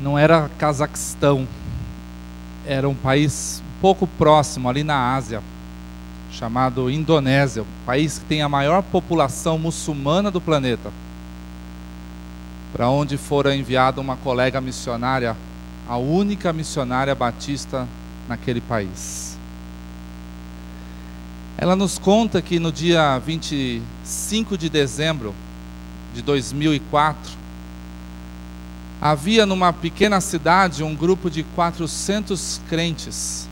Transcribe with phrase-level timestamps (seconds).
[0.00, 1.46] não era Cazaquistão,
[2.66, 5.42] era um país um pouco próximo, ali na Ásia,
[6.30, 10.92] chamado Indonésia, o país que tem a maior população muçulmana do planeta,
[12.72, 15.36] para onde fora enviada uma colega missionária,
[15.88, 17.88] a única missionária batista
[18.28, 19.38] naquele país.
[21.56, 25.34] Ela nos conta que no dia 25 de dezembro
[26.14, 27.32] de 2004,
[29.00, 33.48] havia numa pequena cidade um grupo de 400 crentes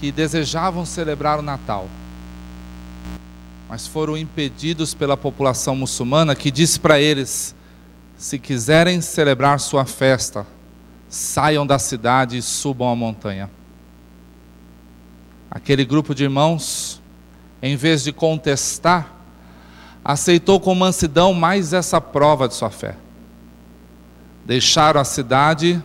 [0.00, 1.88] que desejavam celebrar o Natal,
[3.68, 7.54] mas foram impedidos pela população muçulmana que disse para eles:
[8.16, 10.46] se quiserem celebrar sua festa,
[11.08, 13.50] saiam da cidade e subam a montanha.
[15.50, 17.00] Aquele grupo de irmãos,
[17.62, 19.14] em vez de contestar,
[20.04, 22.96] aceitou com mansidão mais essa prova de sua fé.
[24.44, 25.82] Deixaram a cidade,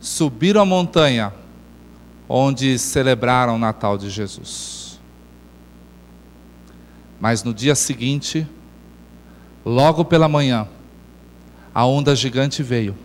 [0.00, 1.32] subiram a montanha
[2.28, 5.00] onde celebraram o Natal de Jesus.
[7.20, 8.46] Mas no dia seguinte,
[9.64, 10.68] logo pela manhã,
[11.74, 12.96] a onda gigante veio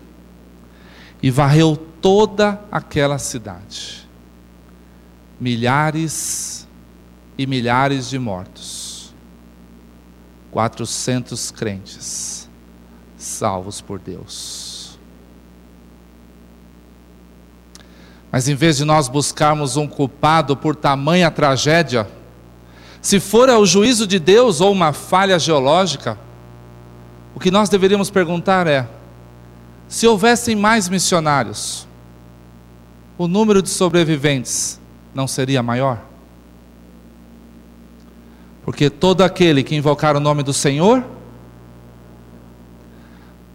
[1.21, 4.07] e varreu toda aquela cidade.
[5.39, 6.67] Milhares
[7.37, 9.13] e milhares de mortos.
[10.51, 12.49] 400 crentes
[13.17, 14.62] salvos por Deus.
[18.33, 22.07] Mas em vez de nós buscarmos um culpado por tamanha tragédia,
[22.99, 26.17] se for o juízo de Deus ou uma falha geológica,
[27.35, 28.87] o que nós deveríamos perguntar é:
[29.87, 31.87] se houvessem mais missionários,
[33.19, 34.81] o número de sobreviventes
[35.13, 36.01] não seria maior?
[38.65, 41.05] Porque todo aquele que invocar o nome do Senhor,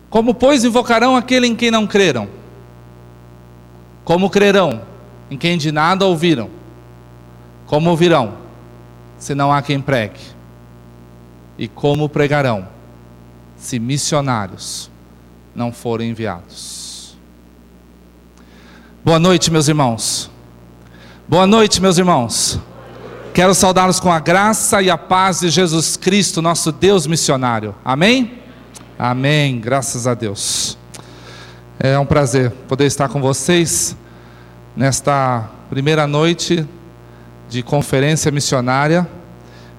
[0.08, 2.37] como pois invocarão aquele em quem não creram?
[4.08, 4.80] Como crerão
[5.30, 6.48] em quem de nada ouviram?
[7.66, 8.38] Como ouvirão,
[9.18, 10.18] se não há quem pregue?
[11.58, 12.66] E como pregarão,
[13.58, 14.90] se missionários
[15.54, 17.18] não forem enviados?
[19.04, 20.30] Boa noite, meus irmãos.
[21.28, 22.58] Boa noite, meus irmãos.
[23.34, 27.74] Quero saudá-los com a graça e a paz de Jesus Cristo, nosso Deus missionário.
[27.84, 28.38] Amém?
[28.98, 29.60] Amém.
[29.60, 30.77] Graças a Deus.
[31.80, 33.96] É um prazer poder estar com vocês
[34.76, 36.66] nesta primeira noite
[37.48, 39.08] de conferência missionária.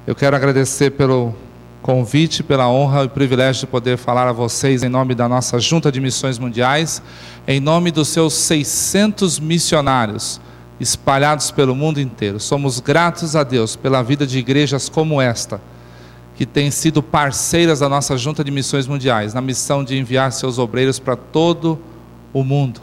[0.07, 1.35] Eu quero agradecer pelo
[1.81, 5.91] convite, pela honra e privilégio de poder falar a vocês em nome da nossa Junta
[5.91, 7.01] de Missões Mundiais,
[7.45, 10.39] em nome dos seus 600 missionários
[10.79, 12.39] espalhados pelo mundo inteiro.
[12.39, 15.59] Somos gratos a Deus pela vida de igrejas como esta,
[16.39, 20.57] que têm sido parceiras da nossa Junta de Missões Mundiais, na missão de enviar seus
[20.57, 21.77] obreiros para todo
[22.31, 22.79] o mundo.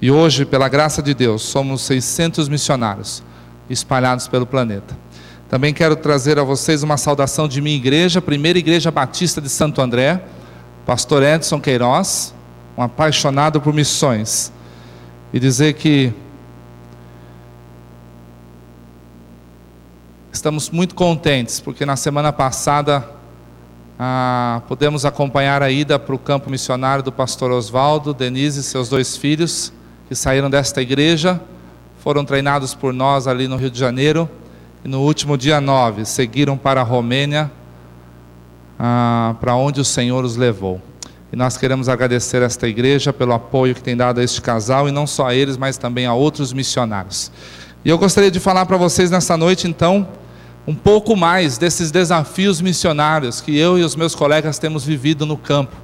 [0.00, 3.20] E hoje, pela graça de Deus, somos 600 missionários
[3.68, 4.96] espalhados pelo planeta.
[5.48, 9.82] Também quero trazer a vocês uma saudação de minha igreja, primeira igreja batista de Santo
[9.82, 10.22] André,
[10.86, 12.32] pastor Edson Queiroz,
[12.76, 14.52] um apaixonado por missões,
[15.32, 16.12] e dizer que
[20.38, 23.04] estamos muito contentes, porque na semana passada
[23.98, 28.88] ah, podemos acompanhar a ida para o campo missionário do pastor Oswaldo, Denise e seus
[28.88, 29.72] dois filhos,
[30.08, 31.40] que saíram desta igreja,
[31.98, 34.30] foram treinados por nós ali no Rio de Janeiro,
[34.84, 37.50] e no último dia 9 seguiram para a Romênia,
[38.78, 40.80] ah, para onde o Senhor os levou.
[41.32, 44.92] E nós queremos agradecer esta igreja pelo apoio que tem dado a este casal, e
[44.92, 47.32] não só a eles, mas também a outros missionários.
[47.84, 50.06] E eu gostaria de falar para vocês nessa noite, então,
[50.68, 55.34] um pouco mais desses desafios missionários que eu e os meus colegas temos vivido no
[55.34, 55.74] campo.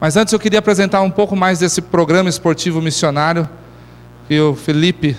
[0.00, 3.48] Mas antes eu queria apresentar um pouco mais desse programa esportivo missionário
[4.26, 5.16] que o Felipe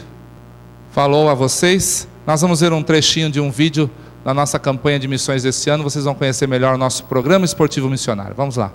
[0.91, 2.05] falou a vocês.
[2.25, 3.89] Nós vamos ver um trechinho de um vídeo
[4.25, 7.89] da nossa campanha de missões desse ano, vocês vão conhecer melhor o nosso programa esportivo
[7.89, 8.35] missionário.
[8.35, 8.73] Vamos lá.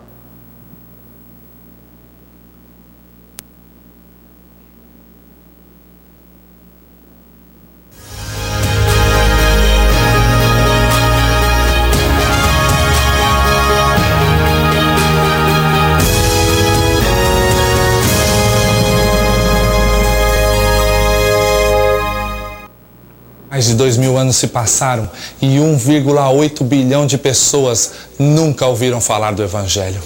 [24.23, 25.09] Anos se passaram
[25.41, 30.01] e 1,8 bilhão de pessoas nunca ouviram falar do Evangelho.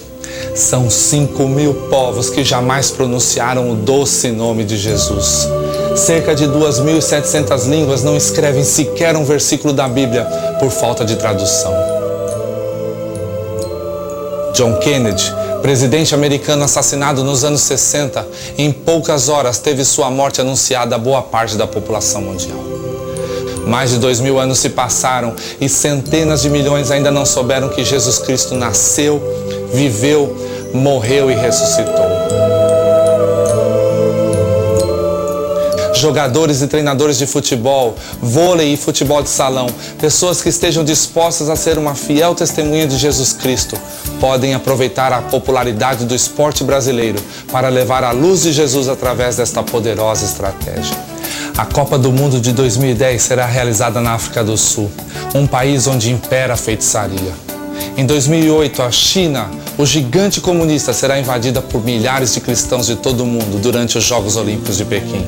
[0.55, 5.49] São 5 mil povos que jamais pronunciaram o doce nome de Jesus.
[5.95, 10.25] Cerca de 2.700 línguas não escrevem sequer um versículo da Bíblia
[10.59, 11.73] por falta de tradução.
[14.53, 15.33] John Kennedy
[15.67, 18.25] Presidente americano assassinado nos anos 60,
[18.57, 22.76] em poucas horas teve sua morte anunciada a boa parte da população mundial.
[23.67, 27.85] Mais de dois mil anos se passaram e centenas de milhões ainda não souberam que
[27.85, 29.21] Jesus Cristo nasceu,
[29.73, 30.37] viveu,
[30.73, 32.07] morreu e ressuscitou.
[35.97, 39.67] jogadores e treinadores de futebol, vôlei e futebol de salão,
[39.99, 43.77] pessoas que estejam dispostas a ser uma fiel testemunha de Jesus Cristo,
[44.21, 47.19] podem aproveitar a popularidade do esporte brasileiro
[47.51, 51.06] para levar a luz de Jesus através desta poderosa estratégia.
[51.59, 54.91] A Copa do Mundo de 2010 será realizada na África do Sul,
[55.35, 57.33] um país onde impera a feitiçaria.
[57.97, 63.23] Em 2008, a China, o gigante comunista, será invadida por milhares de cristãos de todo
[63.23, 65.25] o mundo durante os Jogos Olímpicos de Pequim.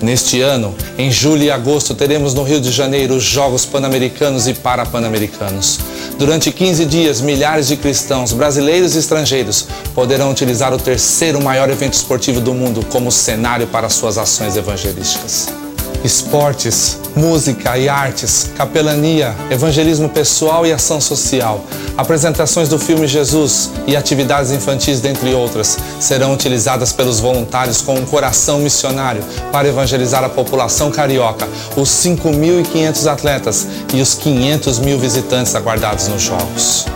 [0.00, 4.54] Neste ano, em julho e agosto, teremos no Rio de Janeiro os Jogos Pan-Americanos e
[4.54, 5.80] Parapan-Americanos.
[6.16, 11.94] Durante 15 dias, milhares de cristãos, brasileiros e estrangeiros, poderão utilizar o terceiro maior evento
[11.94, 15.61] esportivo do mundo como cenário para suas ações evangelísticas
[16.04, 21.64] esportes, música e artes, capelania, evangelismo pessoal e ação social,
[21.96, 28.04] apresentações do filme Jesus e atividades infantis, dentre outras, serão utilizadas pelos voluntários com um
[28.04, 35.54] coração missionário para evangelizar a população carioca, os 5.500 atletas e os 500 mil visitantes
[35.54, 36.86] aguardados nos Jogos.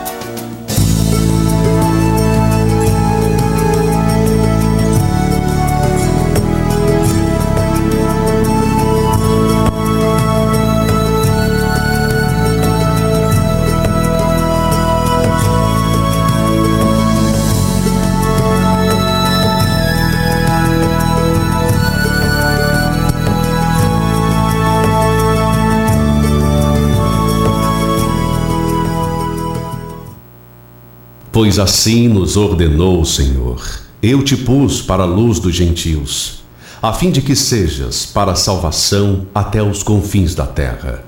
[31.37, 33.63] Pois assim nos ordenou o Senhor:
[34.03, 36.43] Eu te pus para a luz dos gentios,
[36.81, 41.05] a fim de que sejas para a salvação até os confins da terra.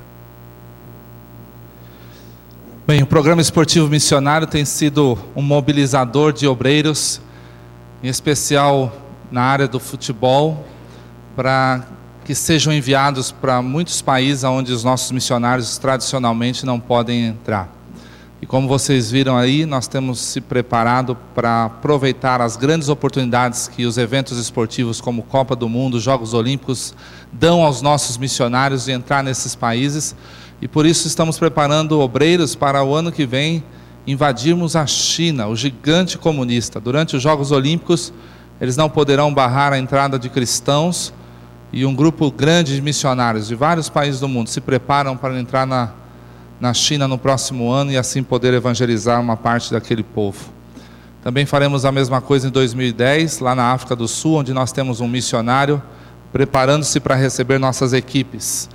[2.87, 7.23] Bem, o programa esportivo missionário tem sido um mobilizador de obreiros,
[8.03, 8.95] em especial
[9.33, 10.63] na área do futebol,
[11.35, 11.87] para
[12.27, 17.78] que sejam enviados para muitos países onde os nossos missionários tradicionalmente não podem entrar.
[18.41, 23.85] E como vocês viram aí, nós temos se preparado para aproveitar as grandes oportunidades que
[23.85, 26.95] os eventos esportivos como Copa do Mundo, Jogos Olímpicos
[27.33, 30.15] dão aos nossos missionários de entrar nesses países.
[30.63, 33.63] E por isso estamos preparando obreiros para o ano que vem
[34.07, 36.79] invadirmos a China, o gigante comunista.
[36.79, 38.13] Durante os Jogos Olímpicos,
[38.61, 41.13] eles não poderão barrar a entrada de cristãos
[41.73, 45.67] e um grupo grande de missionários de vários países do mundo se preparam para entrar
[45.67, 45.91] na
[46.61, 50.53] na China no próximo ano e assim poder evangelizar uma parte daquele povo.
[51.23, 55.01] Também faremos a mesma coisa em 2010, lá na África do Sul, onde nós temos
[55.01, 55.83] um missionário
[56.33, 58.69] preparando-se para receber nossas equipes.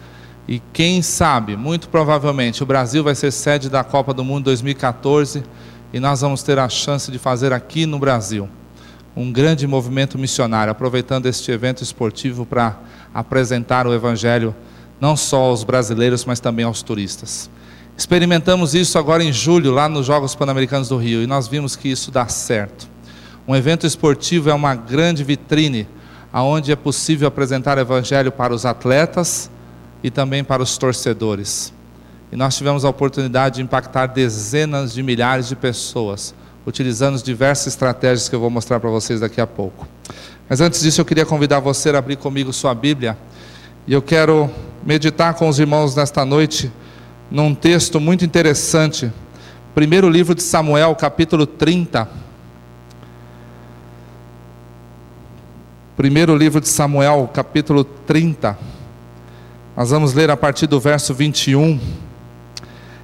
[0.48, 5.44] E quem sabe, muito provavelmente, o Brasil vai ser sede da Copa do Mundo 2014
[5.94, 8.50] e nós vamos ter a chance de fazer aqui no Brasil
[9.16, 12.76] um grande movimento missionário, aproveitando este evento esportivo para
[13.14, 14.56] apresentar o Evangelho
[15.00, 17.50] não só aos brasileiros, mas também aos turistas.
[17.95, 21.90] Experimentamos isso agora em julho, lá nos Jogos Pan-Americanos do Rio, e nós vimos que
[21.90, 22.90] isso dá certo.
[23.48, 25.88] Um evento esportivo é uma grande vitrine,
[26.32, 29.50] aonde é possível apresentar o evangelho para os atletas
[30.03, 31.72] e também para os torcedores.
[32.32, 36.34] E nós tivemos a oportunidade de impactar dezenas de milhares de pessoas,
[36.65, 39.88] utilizando diversas estratégias que eu vou mostrar para vocês daqui a pouco.
[40.50, 43.15] Mas antes disso, eu queria convidar você a abrir comigo sua Bíblia,
[43.86, 44.50] e eu quero
[44.84, 46.72] meditar com os irmãos nesta noite
[47.30, 49.12] num texto muito interessante.
[49.74, 52.08] Primeiro livro de Samuel, capítulo 30.
[55.96, 58.58] Primeiro livro de Samuel, capítulo 30.
[59.75, 61.80] Nós vamos ler a partir do verso 21.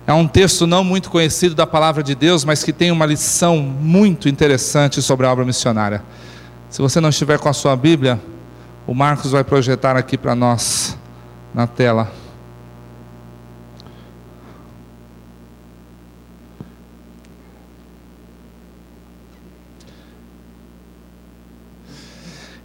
[0.05, 3.57] É um texto não muito conhecido da palavra de Deus, mas que tem uma lição
[3.57, 6.03] muito interessante sobre a obra missionária.
[6.69, 8.19] Se você não estiver com a sua Bíblia,
[8.87, 10.97] o Marcos vai projetar aqui para nós
[11.53, 12.11] na tela.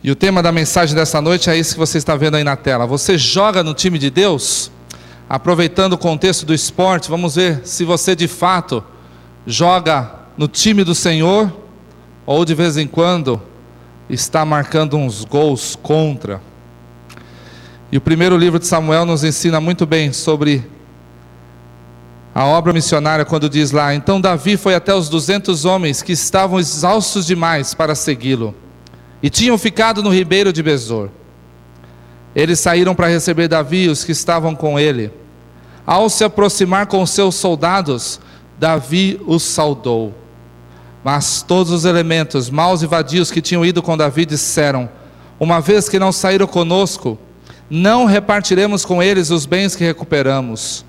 [0.04, 2.56] E o tema da mensagem dessa noite é esse que você está vendo aí na
[2.56, 2.84] tela.
[2.84, 4.70] Você joga no time de Deus?
[5.26, 8.84] Aproveitando o contexto do esporte, vamos ver se você de fato
[9.46, 11.50] joga no time do Senhor
[12.26, 13.40] ou de vez em quando
[14.06, 16.38] está marcando uns gols contra.
[17.90, 20.70] E o primeiro livro de Samuel nos ensina muito bem sobre
[22.34, 26.60] a obra missionária quando diz lá: Então Davi foi até os duzentos homens que estavam
[26.60, 28.54] exaustos demais para segui-lo
[29.24, 31.08] e tinham ficado no ribeiro de Besor.
[32.36, 35.10] Eles saíram para receber Davi e os que estavam com ele.
[35.86, 38.20] Ao se aproximar com seus soldados,
[38.58, 40.12] Davi os saudou.
[41.02, 44.90] Mas todos os elementos, maus e vadios que tinham ido com Davi, disseram:
[45.40, 47.18] Uma vez que não saíram conosco,
[47.70, 50.84] não repartiremos com eles os bens que recuperamos.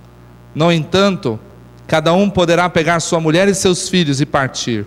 [0.54, 1.39] No entanto,
[1.88, 4.86] cada um poderá pegar sua mulher e seus filhos e partir.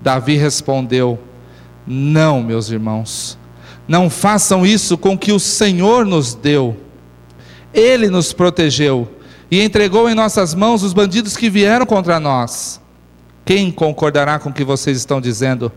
[0.00, 1.18] Davi respondeu:
[1.92, 3.36] Não, meus irmãos,
[3.88, 6.76] não façam isso com que o Senhor nos deu.
[7.74, 9.10] Ele nos protegeu
[9.50, 12.80] e entregou em nossas mãos os bandidos que vieram contra nós.
[13.44, 15.72] Quem concordará com o que vocês estão dizendo?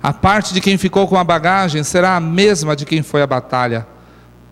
[0.00, 3.26] A parte de quem ficou com a bagagem será a mesma de quem foi à
[3.26, 3.84] batalha.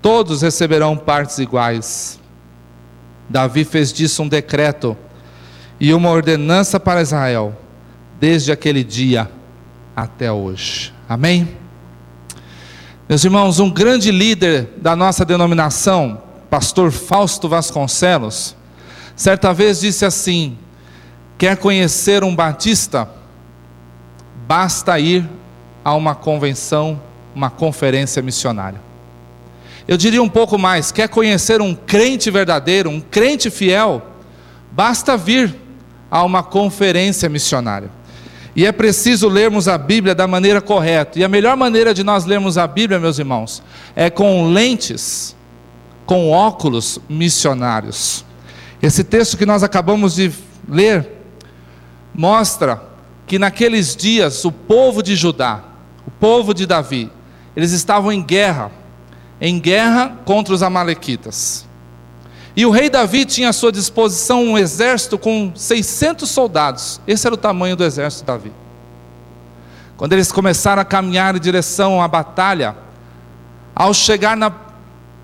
[0.02, 2.18] Todos receberão partes iguais.
[3.28, 4.96] Davi fez disso um decreto
[5.78, 7.56] e uma ordenança para Israel,
[8.18, 9.30] desde aquele dia
[9.94, 10.95] até hoje.
[11.08, 11.56] Amém?
[13.08, 16.20] Meus irmãos, um grande líder da nossa denominação,
[16.50, 18.56] pastor Fausto Vasconcelos,
[19.14, 20.58] certa vez disse assim:
[21.38, 23.08] Quer conhecer um batista?
[24.48, 25.28] Basta ir
[25.84, 27.00] a uma convenção,
[27.32, 28.80] uma conferência missionária.
[29.86, 34.02] Eu diria um pouco mais: quer conhecer um crente verdadeiro, um crente fiel?
[34.72, 35.54] Basta vir
[36.10, 37.90] a uma conferência missionária.
[38.56, 41.18] E é preciso lermos a Bíblia da maneira correta.
[41.18, 43.62] E a melhor maneira de nós lermos a Bíblia, meus irmãos,
[43.94, 45.36] é com lentes,
[46.06, 48.24] com óculos missionários.
[48.82, 50.32] Esse texto que nós acabamos de
[50.66, 51.06] ler
[52.14, 52.82] mostra
[53.26, 55.62] que naqueles dias o povo de Judá,
[56.06, 57.12] o povo de Davi,
[57.54, 58.72] eles estavam em guerra
[59.40, 61.65] em guerra contra os Amalequitas.
[62.56, 66.98] E o rei Davi tinha à sua disposição um exército com 600 soldados.
[67.06, 68.52] Esse era o tamanho do exército de Davi.
[69.94, 72.74] Quando eles começaram a caminhar em direção à batalha,
[73.74, 74.50] ao chegar na,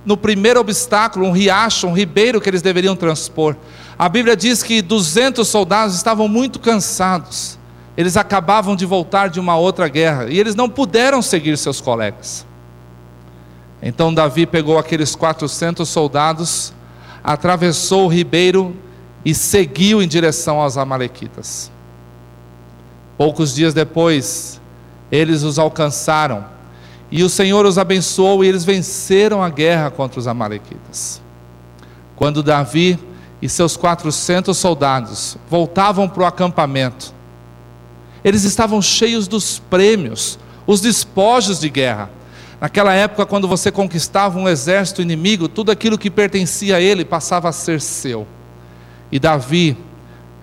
[0.04, 3.56] no primeiro obstáculo, um riacho, um ribeiro que eles deveriam transpor,
[3.98, 7.58] a Bíblia diz que 200 soldados estavam muito cansados.
[7.96, 12.46] Eles acabavam de voltar de uma outra guerra e eles não puderam seguir seus colegas.
[13.82, 16.72] Então Davi pegou aqueles 400 soldados,
[17.22, 18.74] atravessou o ribeiro
[19.24, 21.70] e seguiu em direção aos Amalequitas.
[23.16, 24.60] Poucos dias depois,
[25.10, 26.44] eles os alcançaram,
[27.10, 31.20] e o Senhor os abençoou, e eles venceram a guerra contra os Amalequitas.
[32.16, 32.98] Quando Davi
[33.40, 37.14] e seus 400 soldados voltavam para o acampamento,
[38.24, 42.10] eles estavam cheios dos prêmios, os despojos de guerra
[42.62, 47.48] Naquela época, quando você conquistava um exército inimigo, tudo aquilo que pertencia a ele passava
[47.48, 48.24] a ser seu.
[49.10, 49.76] E Davi,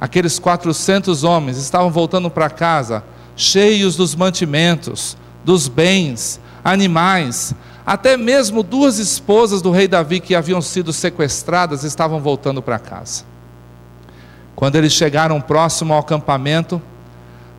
[0.01, 3.05] aqueles 400 homens, estavam voltando para casa,
[3.37, 10.61] cheios dos mantimentos, dos bens, animais, até mesmo duas esposas do rei Davi que haviam
[10.61, 13.23] sido sequestradas estavam voltando para casa.
[14.57, 16.81] Quando eles chegaram próximo ao acampamento,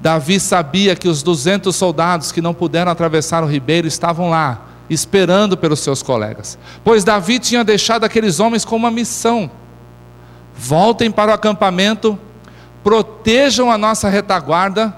[0.01, 5.57] Davi sabia que os 200 soldados que não puderam atravessar o ribeiro estavam lá, esperando
[5.57, 6.59] pelos seus colegas.
[6.83, 9.51] Pois Davi tinha deixado aqueles homens com uma missão:
[10.57, 12.19] voltem para o acampamento,
[12.83, 14.97] protejam a nossa retaguarda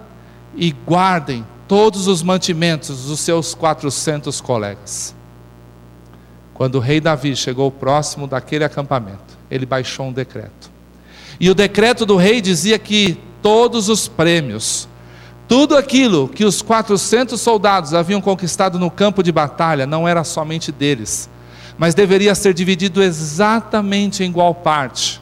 [0.55, 5.15] e guardem todos os mantimentos dos seus 400 colegas.
[6.55, 10.71] Quando o rei Davi chegou próximo daquele acampamento, ele baixou um decreto.
[11.41, 14.89] E o decreto do rei dizia que todos os prêmios,
[15.53, 20.73] tudo aquilo que os 400 soldados haviam conquistado no campo de batalha não era somente
[20.73, 21.29] deles,
[21.77, 25.21] mas deveria ser dividido exatamente em igual parte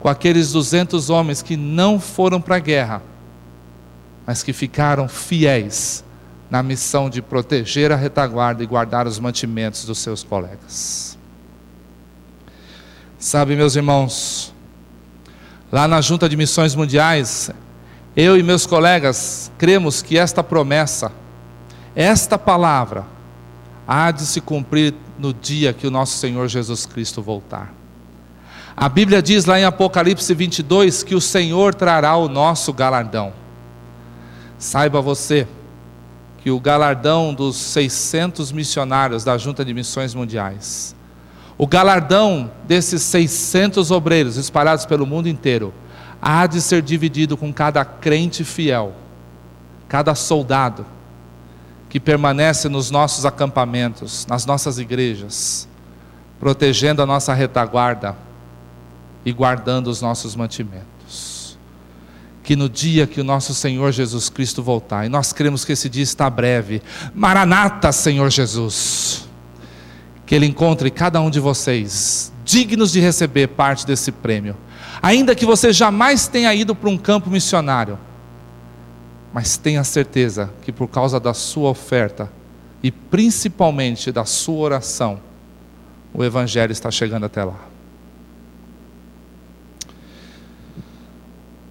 [0.00, 3.00] com aqueles 200 homens que não foram para a guerra,
[4.26, 6.04] mas que ficaram fiéis
[6.50, 11.16] na missão de proteger a retaguarda e guardar os mantimentos dos seus colegas.
[13.16, 14.52] Sabe, meus irmãos,
[15.70, 17.52] lá na Junta de Missões Mundiais,
[18.16, 21.12] eu e meus colegas cremos que esta promessa,
[21.94, 23.04] esta palavra,
[23.86, 27.74] há de se cumprir no dia que o nosso Senhor Jesus Cristo voltar.
[28.74, 33.32] A Bíblia diz lá em Apocalipse 22 que o Senhor trará o nosso galardão.
[34.58, 35.46] Saiba você
[36.42, 40.96] que o galardão dos 600 missionários da Junta de Missões Mundiais,
[41.58, 45.72] o galardão desses 600 obreiros espalhados pelo mundo inteiro,
[46.20, 48.94] há de ser dividido com cada crente fiel,
[49.88, 50.86] cada soldado
[51.88, 55.68] que permanece nos nossos acampamentos, nas nossas igrejas,
[56.38, 58.16] protegendo a nossa retaguarda
[59.24, 61.56] e guardando os nossos mantimentos.
[62.42, 65.88] Que no dia que o nosso Senhor Jesus Cristo voltar, e nós cremos que esse
[65.88, 66.82] dia está breve,
[67.14, 69.28] Maranata, Senhor Jesus,
[70.24, 74.56] que Ele encontre cada um de vocês dignos de receber parte desse prêmio,
[75.02, 77.98] ainda que você jamais tenha ido para um campo missionário,
[79.32, 82.30] mas tenha certeza que por causa da sua oferta
[82.82, 85.20] e principalmente da sua oração,
[86.14, 87.58] o Evangelho está chegando até lá.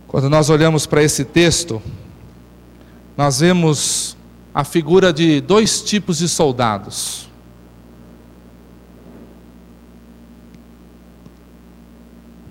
[0.07, 1.81] Quando nós olhamos para esse texto,
[3.17, 4.15] nós vemos
[4.53, 7.24] a figura de dois tipos de soldados.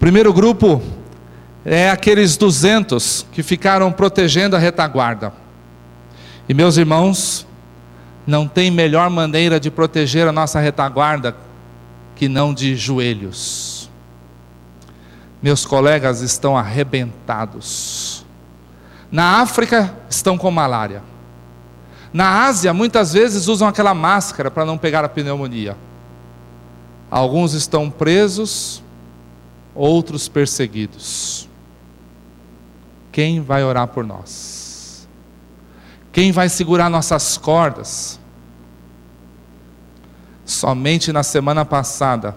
[0.04, 0.82] Primeiro grupo
[1.64, 5.32] é aqueles 200 que ficaram protegendo a retaguarda.
[6.46, 7.46] E meus irmãos,
[8.26, 11.34] não tem melhor maneira de proteger a nossa retaguarda
[12.16, 13.88] que não de joelhos.
[15.42, 18.26] Meus colegas estão arrebentados.
[19.10, 21.02] Na África estão com malária.
[22.12, 25.78] Na Ásia, muitas vezes usam aquela máscara para não pegar a pneumonia.
[27.10, 28.83] Alguns estão presos,
[29.74, 31.48] outros perseguidos.
[33.10, 35.08] Quem vai orar por nós?
[36.12, 38.20] Quem vai segurar nossas cordas?
[40.44, 42.36] Somente na semana passada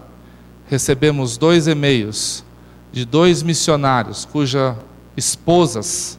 [0.67, 2.43] recebemos dois e-mails
[2.91, 4.75] de dois missionários cujas
[5.15, 6.17] esposas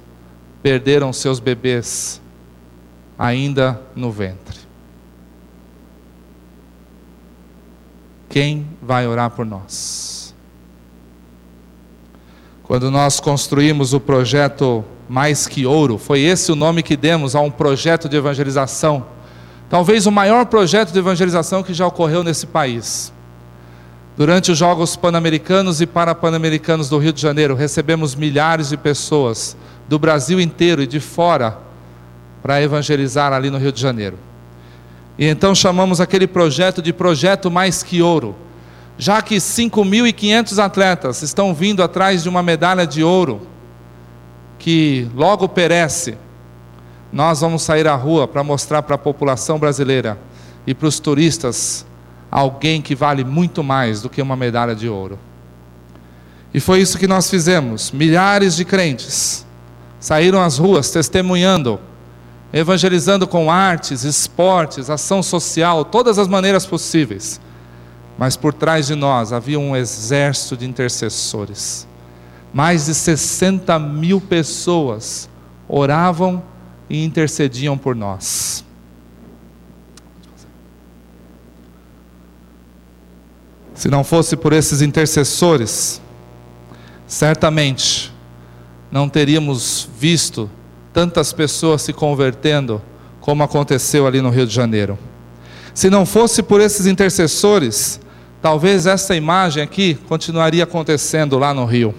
[0.63, 2.21] perderam seus bebês
[3.19, 4.59] ainda no ventre.
[8.29, 10.18] Quem vai orar por nós?
[12.69, 17.41] Quando nós construímos o projeto Mais que Ouro, foi esse o nome que demos a
[17.41, 19.07] um projeto de evangelização,
[19.71, 23.11] talvez o maior projeto de evangelização que já ocorreu nesse país.
[24.19, 29.57] Durante os Jogos Pan-Americanos e Parapan-Americanos do Rio de Janeiro, recebemos milhares de pessoas
[29.89, 31.57] do Brasil inteiro e de fora
[32.43, 34.19] para evangelizar ali no Rio de Janeiro.
[35.19, 38.37] E então chamamos aquele projeto de Projeto Mais Que Ouro,
[38.99, 43.47] já que 5.500 atletas estão vindo atrás de uma medalha de ouro
[44.59, 46.19] que logo perece.
[47.13, 50.19] Nós vamos sair à rua para mostrar para a população brasileira
[50.67, 51.87] e para os turistas
[52.29, 55.17] alguém que vale muito mais do que uma medalha de ouro.
[56.53, 57.93] E foi isso que nós fizemos.
[57.93, 59.47] Milhares de crentes
[60.01, 61.79] saíram às ruas testemunhando,
[62.53, 67.41] evangelizando com artes, esportes, ação social, todas as maneiras possíveis.
[68.19, 71.87] Mas por trás de nós havia um exército de intercessores.
[72.53, 75.29] Mais de 60 mil pessoas
[75.69, 76.43] oravam
[76.91, 78.65] e intercediam por nós.
[83.73, 86.03] Se não fosse por esses intercessores,
[87.07, 88.13] certamente
[88.91, 90.51] não teríamos visto
[90.93, 92.83] tantas pessoas se convertendo
[93.21, 94.99] como aconteceu ali no Rio de Janeiro.
[95.73, 98.01] Se não fosse por esses intercessores,
[98.41, 101.95] talvez essa imagem aqui continuaria acontecendo lá no Rio.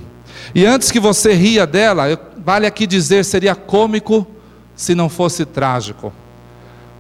[0.54, 4.26] E antes que você ria dela, vale aqui dizer, seria cômico
[4.76, 6.14] se não fosse trágico.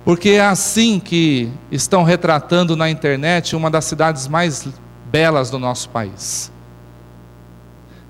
[0.03, 4.67] Porque é assim que estão retratando na internet uma das cidades mais
[5.05, 6.51] belas do nosso país.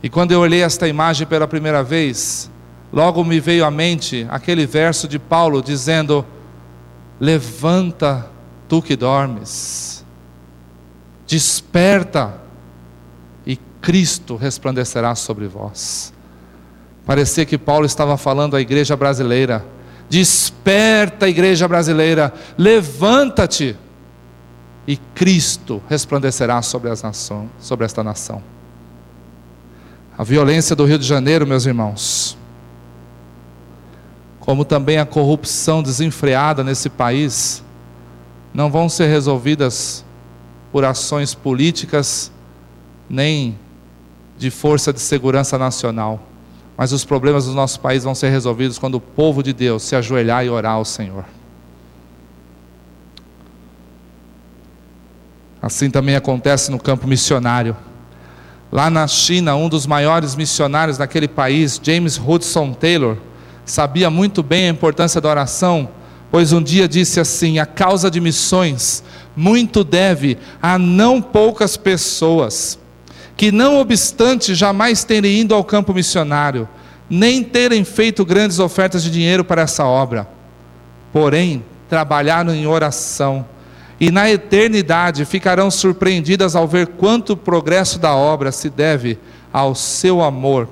[0.02, 2.50] E quando eu olhei esta imagem pela primeira vez,
[2.92, 6.26] logo me veio à mente aquele verso de Paulo dizendo:
[7.20, 8.28] Levanta,
[8.68, 9.99] tu que dormes,
[11.30, 12.42] desperta,
[13.46, 16.12] e Cristo resplandecerá sobre vós.
[17.06, 19.64] Parecia que Paulo estava falando à igreja brasileira
[20.10, 23.78] Desperta, igreja brasileira, levanta-te,
[24.88, 28.42] e Cristo resplandecerá sobre, as nação, sobre esta nação.
[30.18, 32.36] A violência do Rio de Janeiro, meus irmãos,
[34.40, 37.64] como também a corrupção desenfreada nesse país,
[38.52, 40.04] não vão ser resolvidas
[40.72, 42.32] por ações políticas,
[43.10, 43.58] nem
[44.38, 46.30] de força de segurança nacional
[46.80, 49.98] mas os problemas do nosso país vão ser resolvidos quando o povo de Deus se
[49.98, 51.26] ajoelhar e orar ao Senhor.
[55.62, 57.76] Assim também acontece no campo missionário.
[58.72, 63.18] Lá na China, um dos maiores missionários daquele país, James Hudson Taylor,
[63.66, 65.90] sabia muito bem a importância da oração,
[66.32, 69.04] pois um dia disse assim: a causa de missões
[69.40, 72.78] muito deve a não poucas pessoas
[73.38, 76.68] que, não obstante jamais terem ido ao campo missionário,
[77.10, 80.28] nem terem feito grandes ofertas de dinheiro para essa obra,
[81.14, 83.46] porém, trabalharam em oração
[83.98, 89.18] e na eternidade ficarão surpreendidas ao ver quanto o progresso da obra se deve
[89.54, 90.68] ao seu amor,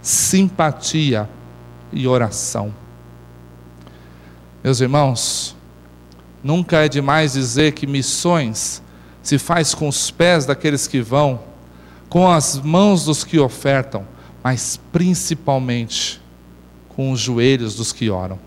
[0.00, 1.28] simpatia
[1.92, 2.72] e oração.
[4.62, 5.56] Meus irmãos,
[6.42, 8.82] nunca é demais dizer que missões
[9.22, 11.40] se faz com os pés daqueles que vão,
[12.08, 14.06] com as mãos dos que ofertam,
[14.42, 16.20] mas principalmente
[16.88, 18.38] com os joelhos dos que oram.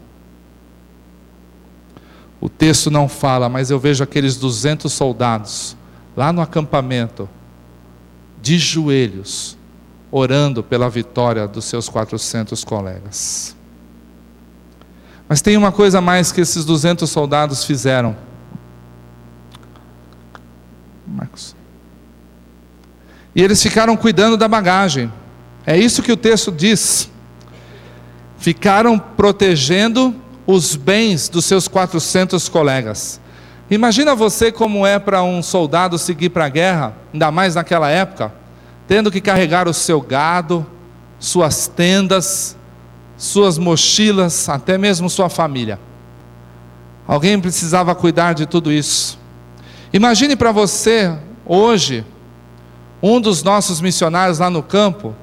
[2.40, 5.76] O texto não fala, mas eu vejo aqueles 200 soldados
[6.16, 7.28] lá no acampamento,
[8.42, 9.58] de joelhos,
[10.12, 13.55] orando pela vitória dos seus 400 colegas.
[15.28, 18.16] Mas tem uma coisa a mais que esses 200 soldados fizeram.
[21.08, 21.56] Marcos.
[23.36, 25.12] E eles ficaram cuidando da bagagem.
[25.66, 27.10] É isso que o texto diz.
[28.38, 33.20] Ficaram protegendo os bens dos seus 400 colegas.
[33.70, 38.32] Imagina você como é para um soldado seguir para a guerra, ainda mais naquela época,
[38.88, 40.66] tendo que carregar o seu gado,
[41.20, 42.56] suas tendas,
[43.18, 45.80] suas mochilas, até mesmo sua família.
[47.08, 49.20] Alguém precisava cuidar de tudo isso.
[49.94, 52.06] Imagine para você, hoje,
[53.02, 55.14] um dos nossos missionários lá no campo,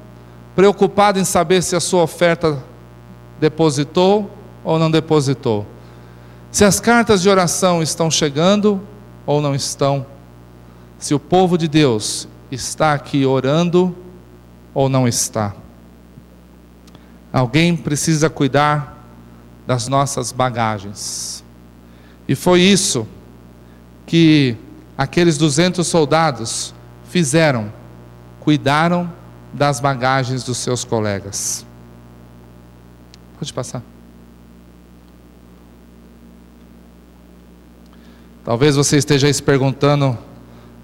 [0.55, 2.63] preocupado em saber se a sua oferta
[3.41, 4.31] depositou
[4.63, 5.67] ou não depositou.
[6.51, 8.81] Se as cartas de oração estão chegando
[9.27, 10.07] ou não estão.
[10.99, 13.97] Se o povo de Deus está aqui orando
[14.73, 15.55] ou não está.
[17.33, 19.03] Alguém precisa cuidar
[19.67, 21.43] das nossas bagagens.
[22.29, 23.07] E foi isso
[24.07, 24.57] que
[24.99, 26.75] aqueles 200 soldados
[27.09, 27.73] fizeram,
[28.41, 29.11] cuidaram
[29.53, 31.65] das bagagens dos seus colegas.
[33.39, 33.83] Pode passar.
[38.45, 40.19] Talvez você esteja se perguntando,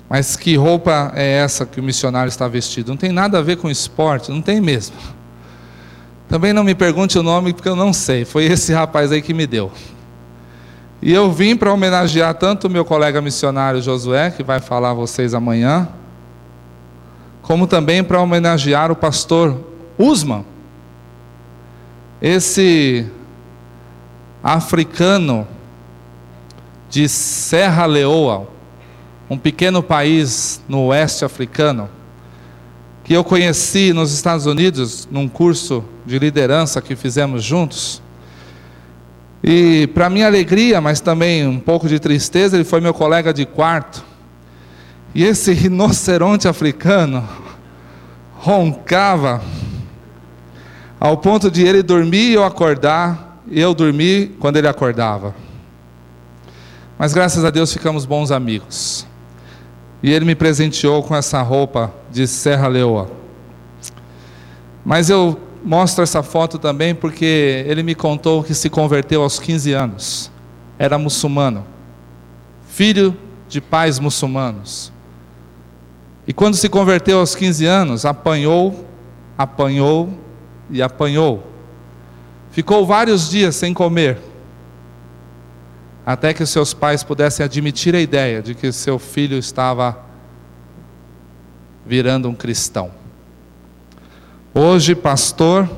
[0.09, 2.89] mas que roupa é essa que o missionário está vestido?
[2.89, 4.97] Não tem nada a ver com esporte, não tem mesmo.
[6.29, 9.33] Também não me pergunte o nome porque eu não sei, foi esse rapaz aí que
[9.33, 9.73] me deu.
[11.01, 14.95] E eu vim para homenagear tanto o meu colega missionário Josué, que vai falar a
[14.95, 15.89] vocês amanhã,
[17.41, 19.59] como também para homenagear o pastor
[19.97, 20.45] Usman,
[22.21, 23.07] esse
[24.43, 25.47] africano
[26.91, 28.49] de Serra Leoa,
[29.31, 31.89] um pequeno país no oeste africano,
[33.05, 38.03] que eu conheci nos Estados Unidos num curso de liderança que fizemos juntos.
[39.45, 43.45] E para minha alegria, mas também um pouco de tristeza, ele foi meu colega de
[43.45, 44.03] quarto.
[45.15, 47.29] E esse rinoceronte africano
[48.35, 49.43] roncava
[50.99, 55.35] ao ponto de ele dormir e eu acordar, e eu dormir quando ele acordava.
[56.99, 59.07] Mas graças a Deus ficamos bons amigos.
[60.03, 63.11] E ele me presenteou com essa roupa de Serra Leoa.
[64.85, 69.73] Mas eu mostro essa foto também porque ele me contou que se converteu aos 15
[69.73, 70.31] anos.
[70.79, 71.67] Era muçulmano.
[72.69, 73.17] Filho
[73.49, 74.93] de pais muçulmanos.
[76.27, 78.87] E quando se converteu aos 15 anos, apanhou,
[79.37, 80.11] apanhou
[80.71, 81.47] e apanhou.
[82.51, 84.19] Ficou vários dias sem comer
[86.09, 89.95] até que seus pais pudessem admitir a ideia de que seu filho estava
[91.85, 92.91] virando um cristão.
[94.55, 95.69] Hoje, pastor,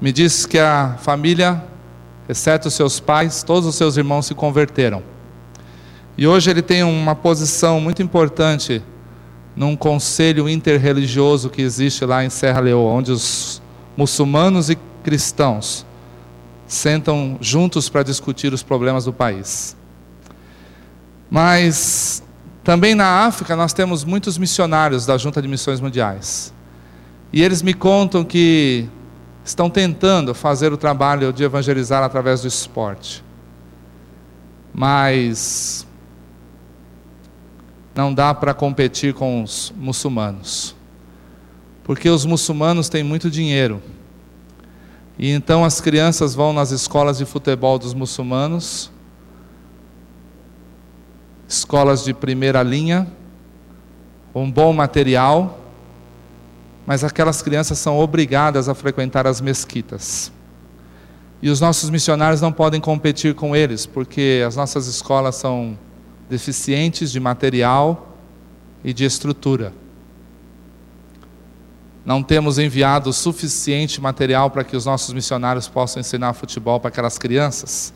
[0.00, 1.62] me disse que a família,
[2.28, 5.02] exceto os seus pais, todos os seus irmãos se converteram.
[6.16, 8.82] E hoje ele tem uma posição muito importante
[9.56, 13.60] num conselho interreligioso que existe lá em Serra Leoa, onde os
[13.96, 15.84] muçulmanos e cristãos
[16.66, 19.76] sentam juntos para discutir os problemas do país.
[21.28, 22.22] Mas
[22.62, 26.54] também na África nós temos muitos missionários da Junta de Missões Mundiais.
[27.32, 28.88] E eles me contam que
[29.44, 33.24] estão tentando fazer o trabalho de evangelizar através do esporte.
[34.72, 35.86] Mas
[37.94, 40.76] não dá para competir com os muçulmanos.
[41.82, 43.82] Porque os muçulmanos têm muito dinheiro
[45.18, 48.90] e então as crianças vão nas escolas de futebol dos muçulmanos,
[51.46, 53.06] escolas de primeira linha,
[54.34, 55.60] um bom material,
[56.86, 60.32] mas aquelas crianças são obrigadas a frequentar as mesquitas.
[61.40, 65.78] E os nossos missionários não podem competir com eles, porque as nossas escolas são
[66.28, 68.16] deficientes de material
[68.84, 69.72] e de estrutura
[72.04, 77.16] não temos enviado suficiente material para que os nossos missionários possam ensinar futebol para aquelas
[77.16, 77.94] crianças.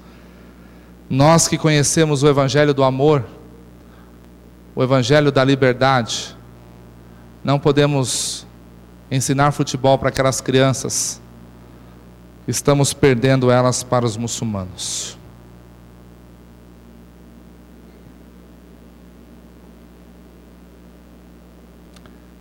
[1.10, 3.24] Nós que conhecemos o Evangelho do amor,
[4.74, 6.36] o Evangelho da liberdade,
[7.42, 8.45] não podemos
[9.10, 11.20] ensinar futebol para aquelas crianças,
[12.46, 15.16] estamos perdendo elas para os muçulmanos.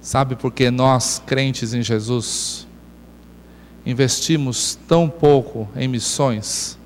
[0.02, 2.68] Sabe por que nós, crentes em Jesus,
[3.86, 6.78] investimos tão pouco em missões,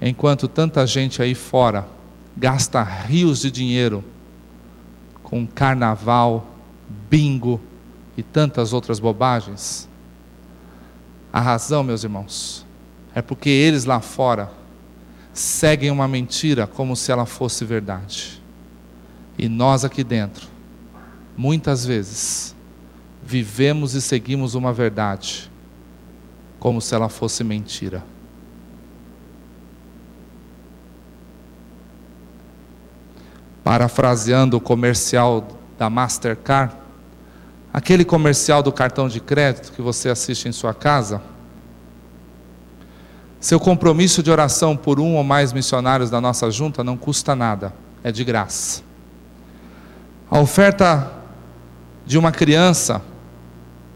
[0.00, 1.86] enquanto tanta gente aí fora
[2.36, 4.04] gasta rios de dinheiro
[5.22, 6.46] com carnaval,
[7.08, 7.60] bingo
[8.16, 9.88] e tantas outras bobagens?
[11.32, 12.64] A razão, meus irmãos,
[13.14, 14.50] é porque eles lá fora
[15.32, 18.40] seguem uma mentira como se ela fosse verdade.
[19.36, 20.54] E nós aqui dentro
[21.36, 22.54] muitas vezes,
[23.22, 25.50] vivemos e seguimos uma verdade
[26.58, 28.02] como se ela fosse mentira.
[33.62, 35.46] Parafraseando o comercial
[35.78, 36.74] da Mastercard,
[37.74, 41.20] aquele comercial do cartão de crédito que você assiste em sua casa,
[43.40, 47.74] seu compromisso de oração por um ou mais missionários da nossa junta não custa nada,
[48.04, 48.82] é de graça.
[50.30, 51.12] A oferta
[52.06, 53.02] de uma criança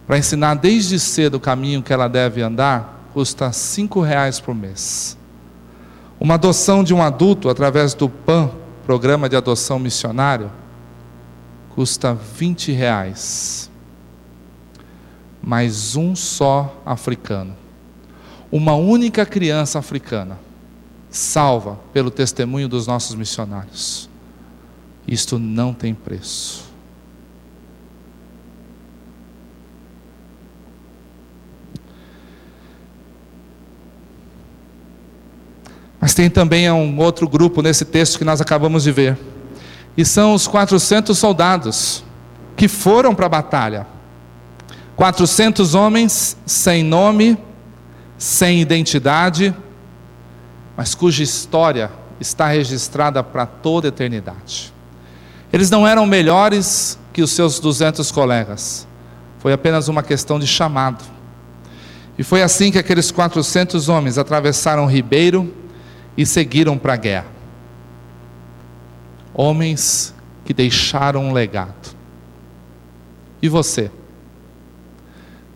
[0.08, 5.16] para ensinar desde cedo o caminho que ela deve andar custa cinco reais por mês.
[6.18, 8.50] Uma adoção de um adulto através do PAN,
[8.84, 10.50] Programa de Adoção Missionário,
[11.78, 13.67] custa 20 reais.
[15.42, 17.56] Mais um só africano.
[18.50, 20.38] Uma única criança africana
[21.10, 24.08] salva pelo testemunho dos nossos missionários.
[25.06, 26.68] Isto não tem preço.
[36.00, 39.18] Mas tem também um outro grupo nesse texto que nós acabamos de ver.
[39.96, 42.04] E são os 400 soldados
[42.56, 43.86] que foram para a batalha.
[44.98, 47.38] 400 homens sem nome,
[48.18, 49.54] sem identidade,
[50.76, 54.74] mas cuja história está registrada para toda a eternidade.
[55.52, 58.88] Eles não eram melhores que os seus 200 colegas.
[59.38, 61.04] Foi apenas uma questão de chamado.
[62.18, 65.54] E foi assim que aqueles 400 homens atravessaram o ribeiro
[66.16, 67.28] e seguiram para a guerra.
[69.32, 70.12] Homens
[70.44, 71.96] que deixaram um legado.
[73.40, 73.92] E você?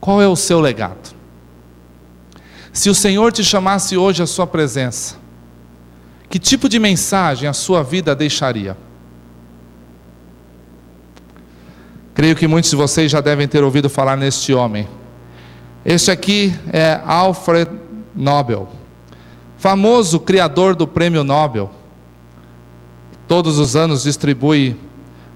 [0.03, 1.15] Qual é o seu legado?
[2.73, 5.17] Se o Senhor te chamasse hoje à sua presença,
[6.29, 8.77] que tipo de mensagem a sua vida deixaria?
[12.13, 14.89] Creio que muitos de vocês já devem ter ouvido falar neste homem.
[15.85, 17.71] Este aqui é Alfred
[18.15, 18.83] Nobel
[19.63, 21.71] famoso criador do prêmio Nobel,
[23.29, 24.77] todos os anos distribui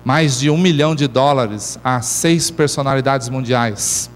[0.05, 4.11] mais de um milhão de dólares a seis personalidades mundiais.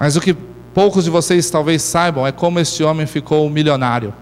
[0.00, 0.32] Mas o que
[0.72, 4.14] poucos de vocês talvez saibam é como este homem ficou milionário.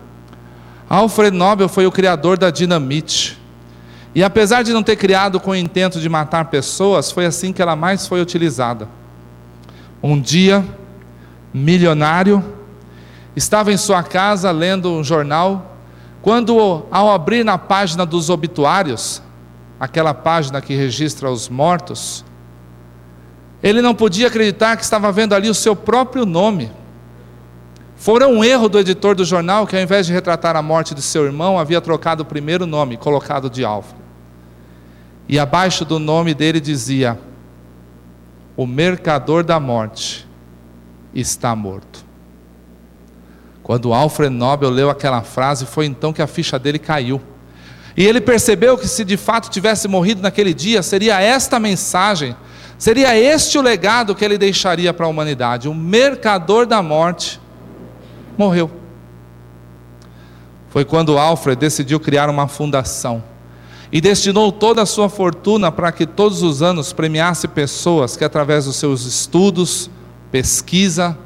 [0.91, 3.39] Alfred Nobel foi o criador da dinamite.
[4.13, 7.63] E apesar de não ter criado com o intento de matar pessoas, foi assim que
[7.63, 8.89] ela mais foi utilizada.
[10.03, 10.65] Um dia,
[11.55, 12.45] milionário,
[13.37, 15.77] estava em sua casa lendo um jornal,
[16.21, 19.23] quando, ao abrir na página dos obituários,
[19.79, 22.25] aquela página que registra os mortos,
[23.63, 26.71] ele não podia acreditar que estava vendo ali o seu próprio nome.
[27.97, 31.03] Fora um erro do editor do jornal que, ao invés de retratar a morte de
[31.03, 33.99] seu irmão, havia trocado o primeiro nome, colocado de Alfred.
[35.29, 37.19] E abaixo do nome dele dizia:
[38.57, 40.27] O mercador da morte
[41.13, 42.07] está morto.
[43.69, 47.21] Quando Alfred Nobel leu aquela frase, foi então que a ficha dele caiu.
[47.95, 52.35] E ele percebeu que se de fato tivesse morrido naquele dia, seria esta mensagem,
[52.79, 55.69] seria este o legado que ele deixaria para a humanidade.
[55.69, 57.41] O mercador da morte
[58.39, 58.71] morreu.
[60.71, 63.23] Foi quando Alfred decidiu criar uma fundação
[63.91, 68.67] e destinou toda a sua fortuna para que todos os anos premiasse pessoas que, através
[68.67, 69.91] dos seus estudos,
[70.31, 71.19] pesquisa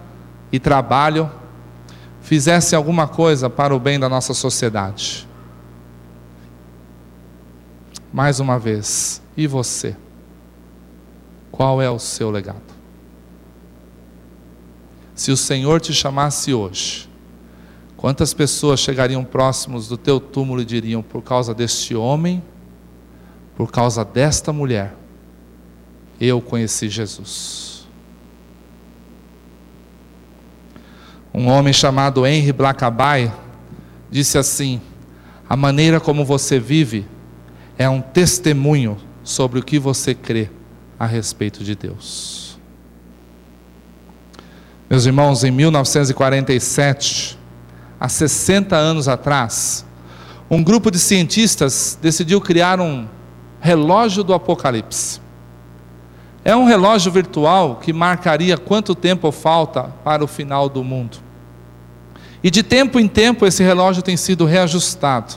[0.50, 1.30] e trabalho,
[2.22, 5.28] fizesse alguma coisa para o bem da nossa sociedade.
[8.12, 9.96] Mais uma vez, e você?
[11.52, 12.62] Qual é o seu legado?
[15.14, 17.08] Se o Senhor te chamasse hoje,
[17.94, 22.42] quantas pessoas chegariam próximos do teu túmulo e diriam: por causa deste homem,
[23.54, 24.96] por causa desta mulher,
[26.18, 27.86] eu conheci Jesus?
[31.34, 33.30] Um homem chamado Henry Blackaby
[34.10, 34.80] disse assim:
[35.46, 37.06] A maneira como você vive
[37.76, 40.48] é um testemunho sobre o que você crê
[41.02, 42.56] a respeito de Deus.
[44.88, 47.36] Meus irmãos, em 1947,
[47.98, 49.84] há 60 anos atrás,
[50.48, 53.08] um grupo de cientistas decidiu criar um
[53.60, 55.20] relógio do Apocalipse.
[56.44, 61.18] É um relógio virtual que marcaria quanto tempo falta para o final do mundo.
[62.44, 65.34] E de tempo em tempo esse relógio tem sido reajustado.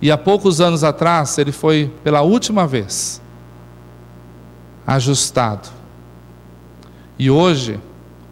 [0.00, 3.20] E há poucos anos atrás ele foi pela última vez
[4.90, 5.68] ajustado.
[7.16, 7.78] E hoje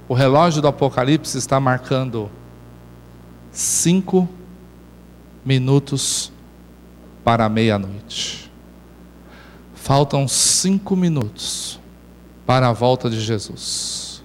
[0.09, 2.29] o relógio do Apocalipse está marcando
[3.53, 4.29] cinco
[5.45, 6.33] minutos
[7.23, 8.51] para meia-noite.
[9.73, 11.79] Faltam cinco minutos
[12.45, 14.25] para a volta de Jesus.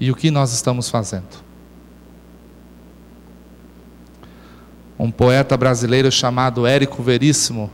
[0.00, 1.44] E o que nós estamos fazendo?
[4.98, 7.70] Um poeta brasileiro chamado Érico Veríssimo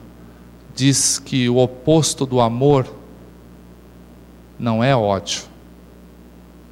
[0.74, 2.95] diz que o oposto do amor
[4.58, 5.42] não é ódio,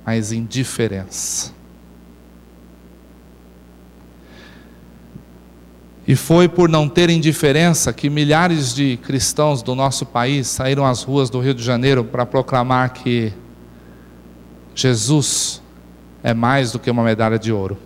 [0.05, 1.53] mas indiferença.
[6.07, 11.03] E foi por não ter indiferença que milhares de cristãos do nosso país saíram às
[11.03, 13.33] ruas do Rio de Janeiro para proclamar que
[14.75, 15.63] Jesus
[16.23, 17.79] é mais do que uma medalha de ouro.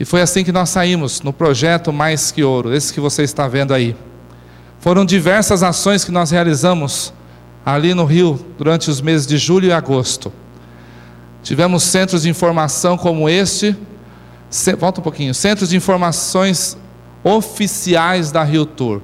[0.00, 3.46] E foi assim que nós saímos no projeto Mais que Ouro, esse que você está
[3.46, 3.94] vendo aí.
[4.80, 7.12] Foram diversas ações que nós realizamos
[7.64, 10.32] ali no Rio durante os meses de julho e agosto.
[11.42, 13.76] Tivemos centros de informação como este,
[14.78, 16.76] volta um pouquinho, centros de informações
[17.24, 19.00] oficiais da Rio Tour.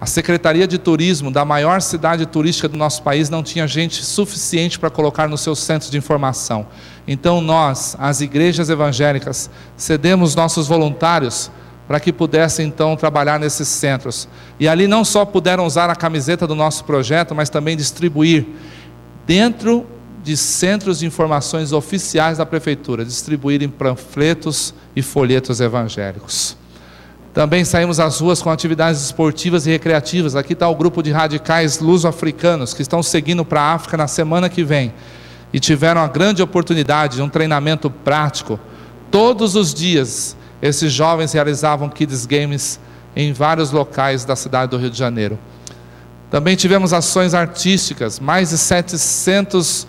[0.00, 4.78] A Secretaria de Turismo da maior cidade turística do nosso país não tinha gente suficiente
[4.78, 6.66] para colocar nos seus centros de informação.
[7.06, 11.50] Então nós, as igrejas evangélicas, cedemos nossos voluntários
[11.90, 14.28] para que pudessem então trabalhar nesses centros.
[14.60, 18.46] E ali não só puderam usar a camiseta do nosso projeto, mas também distribuir
[19.26, 19.84] dentro
[20.22, 26.56] de centros de informações oficiais da prefeitura, distribuírem panfletos e folhetos evangélicos.
[27.34, 30.36] Também saímos às ruas com atividades esportivas e recreativas.
[30.36, 34.48] Aqui está o grupo de radicais luso-africanos que estão seguindo para a África na semana
[34.48, 34.94] que vem
[35.52, 38.60] e tiveram a grande oportunidade de um treinamento prático.
[39.10, 42.80] Todos os dias, esses jovens realizavam kids games
[43.14, 45.38] em vários locais da cidade do Rio de Janeiro.
[46.30, 49.86] Também tivemos ações artísticas, mais de 700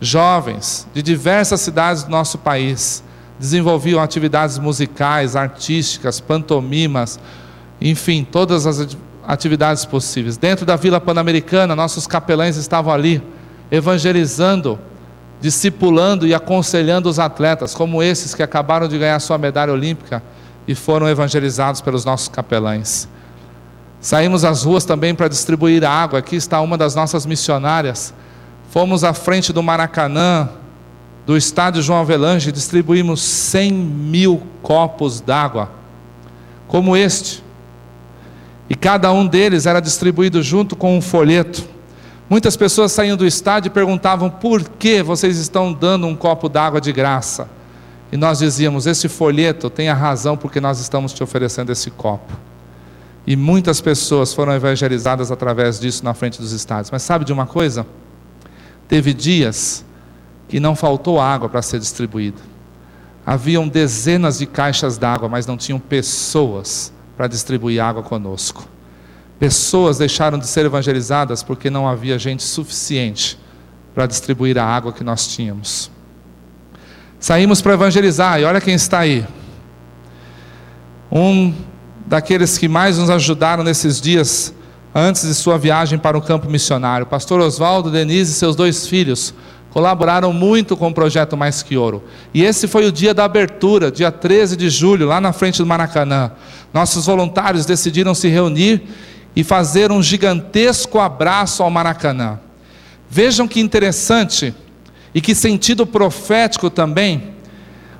[0.00, 3.02] jovens de diversas cidades do nosso país
[3.38, 7.18] desenvolviam atividades musicais, artísticas, pantomimas,
[7.80, 10.36] enfim, todas as atividades possíveis.
[10.36, 13.22] Dentro da Vila Pan-Americana, nossos capelães estavam ali
[13.70, 14.78] evangelizando,
[15.40, 20.22] discipulando e aconselhando os atletas, como esses que acabaram de ganhar sua medalha olímpica
[20.66, 23.08] e foram evangelizados pelos nossos capelães.
[24.00, 26.18] Saímos às ruas também para distribuir água.
[26.18, 28.12] Aqui está uma das nossas missionárias.
[28.70, 30.48] Fomos à frente do Maracanã,
[31.26, 35.70] do estádio João Avelange, distribuímos 100 mil copos d'água,
[36.68, 37.42] como este.
[38.68, 41.73] E cada um deles era distribuído junto com um folheto.
[42.34, 46.80] Muitas pessoas saíam do estádio e perguntavam por que vocês estão dando um copo d'água
[46.80, 47.48] de graça.
[48.10, 52.32] E nós dizíamos: esse folheto tem a razão porque nós estamos te oferecendo esse copo.
[53.24, 56.90] E muitas pessoas foram evangelizadas através disso na frente dos estádios.
[56.90, 57.86] Mas sabe de uma coisa?
[58.88, 59.84] Teve dias
[60.48, 62.42] que não faltou água para ser distribuída.
[63.24, 68.73] Haviam dezenas de caixas d'água, mas não tinham pessoas para distribuir água conosco.
[69.44, 73.38] Pessoas deixaram de ser evangelizadas porque não havia gente suficiente
[73.94, 75.90] para distribuir a água que nós tínhamos.
[77.20, 79.22] Saímos para evangelizar, e olha quem está aí.
[81.12, 81.52] Um
[82.06, 84.54] daqueles que mais nos ajudaram nesses dias
[84.94, 89.34] antes de sua viagem para o campo missionário, pastor Oswaldo, Denise e seus dois filhos
[89.68, 92.02] colaboraram muito com o projeto Mais Que Ouro.
[92.32, 95.66] E esse foi o dia da abertura, dia 13 de julho, lá na frente do
[95.66, 96.32] Maracanã.
[96.72, 98.84] Nossos voluntários decidiram se reunir
[99.34, 102.38] e fazer um gigantesco abraço ao Maracanã.
[103.08, 104.54] Vejam que interessante
[105.14, 107.34] e que sentido profético também.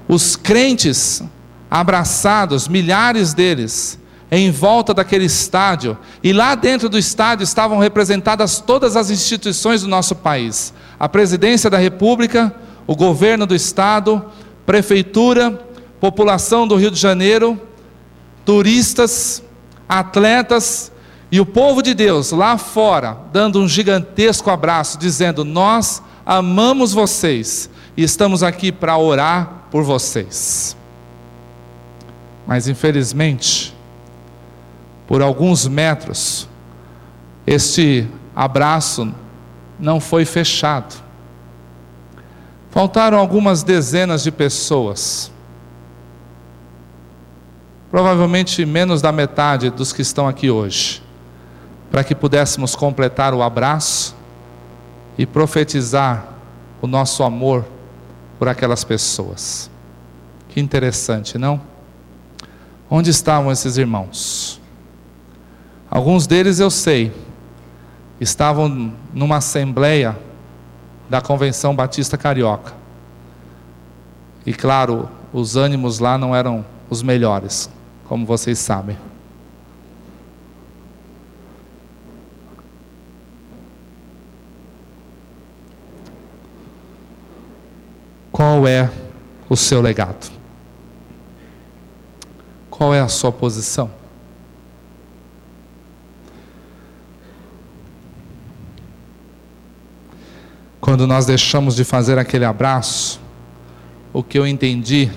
[0.09, 1.23] Os crentes
[1.71, 3.99] abraçados, milhares deles,
[4.31, 9.89] em volta daquele estádio, e lá dentro do estádio estavam representadas todas as instituições do
[9.89, 12.55] nosso país a presidência da República,
[12.87, 14.25] o governo do Estado,
[14.65, 15.61] prefeitura,
[16.01, 17.61] população do Rio de Janeiro,
[18.45, 19.43] turistas,
[19.89, 20.93] atletas
[21.35, 27.69] e o povo de Deus lá fora, dando um gigantesco abraço, dizendo: Nós amamos vocês
[27.97, 30.77] e estamos aqui para orar por vocês.
[32.47, 33.75] Mas infelizmente,
[35.09, 36.49] por alguns metros,
[37.45, 38.07] este
[38.37, 39.13] abraço
[39.77, 41.03] não foi fechado.
[42.71, 45.33] Faltaram algumas dezenas de pessoas,
[47.91, 51.03] provavelmente menos da metade dos que estão aqui hoje,
[51.95, 54.17] para que pudéssemos completar o abraço
[55.17, 56.27] e profetizar
[56.83, 57.65] o nosso amor
[58.37, 59.71] por aquelas pessoas.
[60.49, 61.61] Que interessante, não?
[62.91, 64.61] Onde estavam esses irmãos?
[65.89, 67.13] Alguns deles eu sei,
[68.21, 70.19] estavam numa assembleia
[71.09, 72.73] da Convenção Batista Carioca.
[74.45, 77.71] E claro, os ânimos lá não eram os melhores,
[78.09, 78.99] como vocês sabem.
[88.65, 88.91] Qual é
[89.47, 90.33] o seu legado?
[92.71, 93.91] Qual é a sua posição?
[100.81, 103.21] Quando nós deixamos de fazer aquele abraço,
[104.15, 105.11] o que eu entendi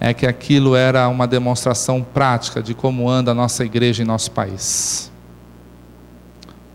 [0.00, 4.32] é que aquilo era uma demonstração prática de como anda a nossa igreja em nosso
[4.32, 5.08] país.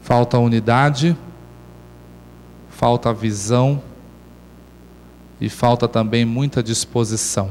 [0.02, 1.18] Falta unidade,
[2.70, 3.91] falta visão
[5.42, 7.50] e falta também muita disposição.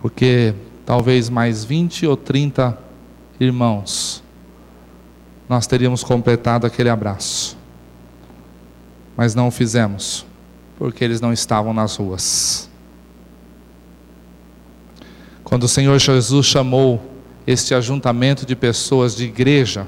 [0.00, 0.54] Porque
[0.86, 2.78] talvez mais 20 ou 30
[3.38, 4.22] irmãos
[5.48, 7.58] nós teríamos completado aquele abraço
[9.20, 10.24] mas não o fizemos,
[10.78, 12.70] porque eles não estavam nas ruas.
[15.44, 17.02] Quando o Senhor Jesus chamou
[17.46, 19.86] este ajuntamento de pessoas de igreja,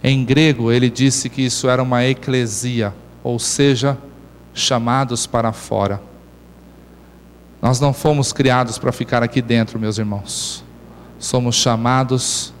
[0.00, 3.98] em grego ele disse que isso era uma eclesia, ou seja,
[4.56, 6.00] chamados para fora.
[7.60, 10.64] Nós não fomos criados para ficar aqui dentro, meus irmãos.
[11.18, 12.52] Somos chamados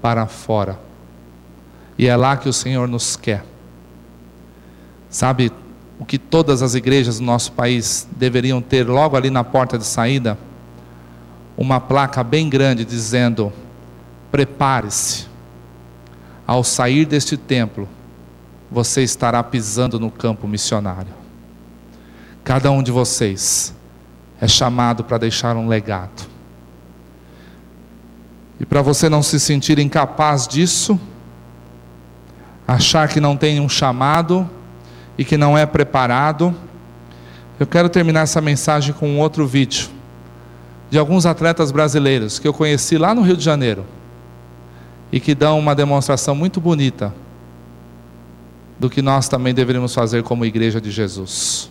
[0.00, 0.78] para fora.
[1.98, 3.44] E é lá que o Senhor nos quer.
[5.10, 5.52] Sabe
[5.98, 9.84] o que todas as igrejas do nosso país deveriam ter logo ali na porta de
[9.84, 10.38] saída?
[11.56, 13.52] Uma placa bem grande dizendo:
[14.30, 15.26] prepare-se.
[16.46, 17.88] Ao sair deste templo,
[18.70, 21.21] você estará pisando no campo missionário.
[22.44, 23.74] Cada um de vocês
[24.40, 26.26] é chamado para deixar um legado.
[28.58, 30.98] E para você não se sentir incapaz disso,
[32.66, 34.48] achar que não tem um chamado,
[35.16, 36.54] e que não é preparado.
[37.58, 39.88] Eu quero terminar essa mensagem com um outro vídeo
[40.90, 43.86] de alguns atletas brasileiros que eu conheci lá no Rio de Janeiro
[45.10, 47.14] e que dão uma demonstração muito bonita
[48.78, 51.70] do que nós também deveríamos fazer como igreja de Jesus.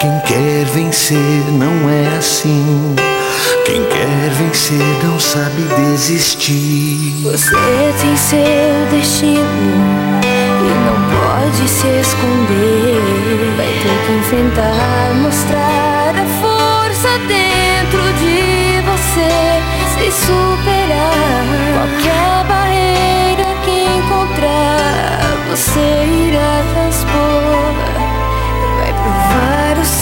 [0.00, 1.18] Quem quer vencer
[1.50, 2.94] não é assim.
[3.66, 7.20] Quem quer vencer não sabe desistir.
[7.24, 7.56] Você
[8.00, 9.42] tem seu destino
[10.22, 13.56] e não pode se esconder.
[13.56, 19.28] Vai ter que enfrentar, mostrar a força dentro de você.
[19.94, 21.44] Se superar
[21.74, 22.57] qualquer barreira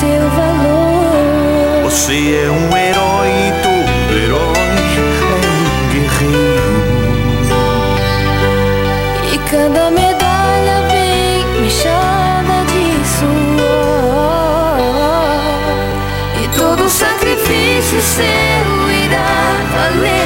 [0.06, 1.82] seu valor.
[1.84, 3.32] Você é um herói,
[3.62, 5.48] todo herói é um
[5.92, 6.80] guerreiro.
[9.32, 12.86] E cada medalha vem mexada de
[13.16, 14.78] suor.
[16.42, 18.66] E todo sacrifício seu
[19.04, 19.34] irá
[19.72, 20.25] valer.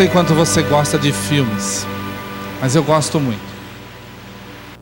[0.00, 1.86] Sei quanto você gosta de filmes,
[2.58, 3.42] mas eu gosto muito.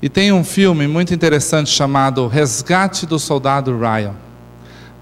[0.00, 4.14] E tem um filme muito interessante chamado Resgate do Soldado Ryan.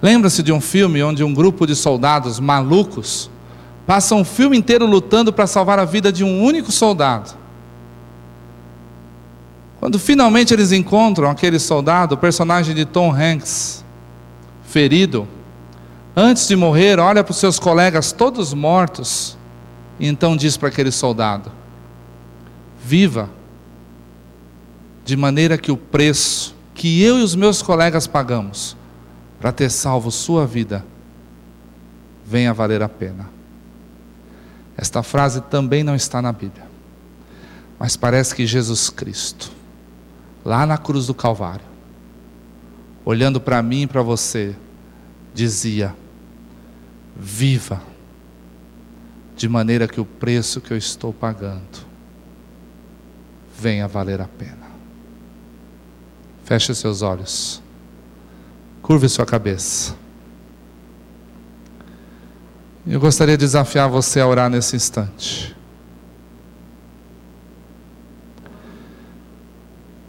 [0.00, 3.30] Lembra-se de um filme onde um grupo de soldados malucos
[3.86, 7.36] passam um filme inteiro lutando para salvar a vida de um único soldado?
[9.78, 13.84] Quando finalmente eles encontram aquele soldado, o personagem de Tom Hanks,
[14.62, 15.28] ferido,
[16.16, 19.35] antes de morrer, olha para os seus colegas todos mortos
[19.98, 21.50] e então diz para aquele soldado:
[22.82, 23.30] Viva,
[25.04, 28.76] de maneira que o preço que eu e os meus colegas pagamos
[29.40, 30.84] para ter salvo sua vida
[32.24, 33.30] venha valer a pena.
[34.76, 36.66] Esta frase também não está na Bíblia,
[37.78, 39.50] mas parece que Jesus Cristo,
[40.44, 41.64] lá na cruz do Calvário,
[43.04, 44.54] olhando para mim e para você,
[45.32, 45.94] dizia:
[47.16, 47.80] Viva
[49.36, 51.86] de maneira que o preço que eu estou pagando
[53.58, 54.66] venha valer a pena.
[56.44, 57.62] Feche seus olhos,
[58.80, 59.94] curve sua cabeça.
[62.86, 65.54] Eu gostaria de desafiar você a orar nesse instante.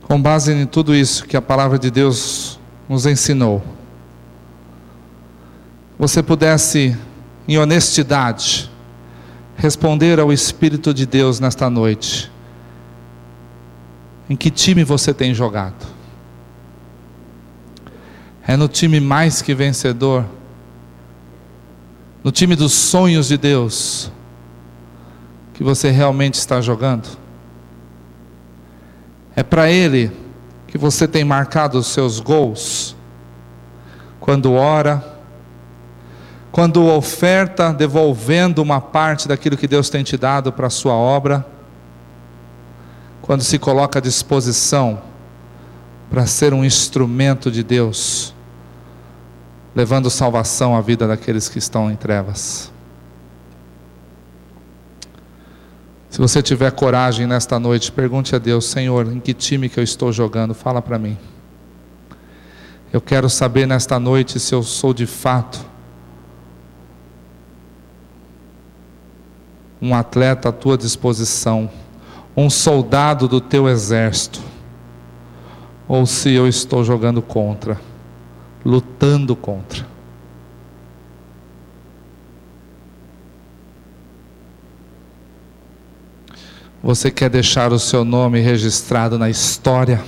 [0.03, 3.61] Com base em tudo isso que a palavra de Deus nos ensinou,
[5.99, 6.95] você pudesse,
[7.47, 8.71] em honestidade,
[9.57, 12.31] responder ao Espírito de Deus nesta noite.
[14.29, 15.85] Em que time você tem jogado?
[18.47, 20.23] É no time mais que vencedor?
[22.23, 24.11] No time dos sonhos de Deus?
[25.53, 27.17] Que você realmente está jogando?
[29.35, 30.11] É para Ele
[30.67, 32.95] que você tem marcado os seus gols?
[34.19, 35.16] Quando ora,
[36.57, 41.45] quando oferta devolvendo uma parte daquilo que Deus tem te dado para a sua obra,
[43.21, 44.99] quando se coloca à disposição
[46.09, 48.33] para ser um instrumento de Deus,
[49.75, 52.73] levando salvação à vida daqueles que estão em trevas.
[56.09, 59.83] Se você tiver coragem nesta noite, pergunte a Deus, Senhor, em que time que eu
[59.83, 60.55] estou jogando?
[60.55, 61.19] Fala para mim.
[62.91, 65.76] Eu quero saber nesta noite se eu sou de fato
[69.81, 71.69] um atleta à tua disposição,
[72.35, 74.41] um soldado do teu exército,
[75.87, 77.79] ou se eu estou jogando contra,
[78.65, 79.85] lutando contra.
[86.83, 90.03] Você quer deixar o seu nome registrado na história,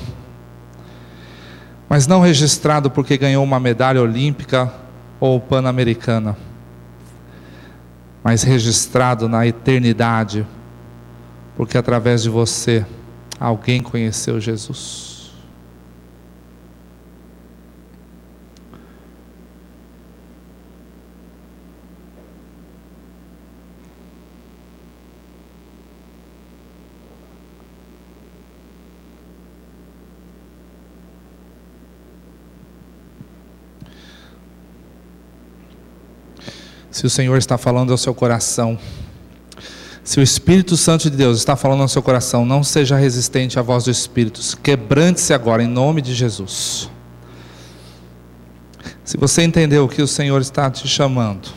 [1.89, 4.71] mas não registrado porque ganhou uma medalha olímpica
[5.19, 6.37] ou pan-americana,
[8.23, 10.45] mas registrado na eternidade,
[11.55, 12.85] porque através de você
[13.39, 15.08] alguém conheceu Jesus.
[36.91, 38.77] Se o Senhor está falando ao seu coração,
[40.03, 43.61] se o Espírito Santo de Deus está falando ao seu coração, não seja resistente à
[43.61, 44.41] voz do Espírito.
[44.57, 46.89] Quebrante-se agora, em nome de Jesus.
[49.03, 51.49] Se você entendeu que o Senhor está te chamando,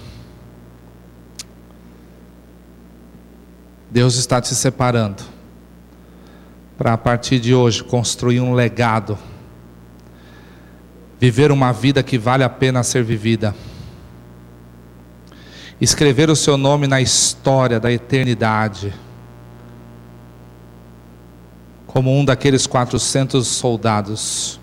[3.91, 5.23] Deus está te separando
[6.77, 9.19] para a partir de hoje construir um legado,
[11.19, 13.55] viver uma vida que vale a pena ser vivida
[15.85, 18.95] escrever o seu nome na história da eternidade,
[21.89, 24.61] como um daqueles 400 soldados.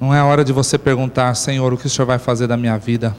[0.00, 2.78] Não é hora de você perguntar, Senhor, o que o Senhor vai fazer da minha
[2.78, 3.14] vida?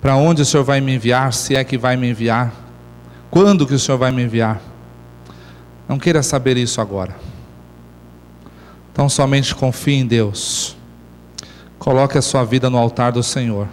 [0.00, 2.50] Para onde o Senhor vai me enviar, se é que vai me enviar?
[3.30, 4.58] Quando que o Senhor vai me enviar?
[5.86, 7.14] Não queira saber isso agora.
[8.90, 10.74] Então somente confie em Deus.
[11.78, 13.68] Coloque a sua vida no altar do Senhor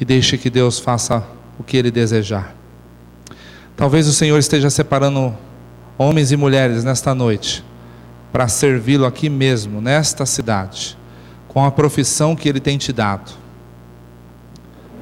[0.00, 1.22] e deixe que Deus faça
[1.58, 2.56] o que Ele desejar.
[3.76, 5.34] Talvez o Senhor esteja separando
[5.98, 7.62] homens e mulheres nesta noite
[8.32, 10.96] para servi-lo aqui mesmo, nesta cidade,
[11.48, 13.30] com a profissão que Ele tem te dado.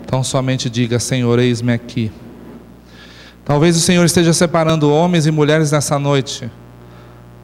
[0.05, 2.11] Então somente diga: Senhor, eis-me aqui.
[3.45, 6.51] Talvez o Senhor esteja separando homens e mulheres nessa noite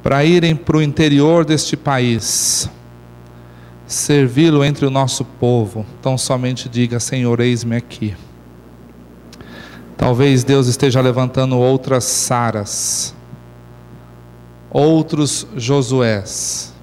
[0.02, 2.68] para irem para o interior deste país
[3.86, 5.84] servi-lo entre o nosso povo.
[6.00, 8.16] Então somente diga: Senhor, eis-me aqui.
[9.96, 13.14] Talvez Deus esteja levantando outras Saras,
[14.70, 16.74] outros Josués.